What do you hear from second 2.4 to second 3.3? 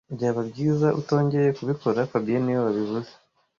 niwe wabivuze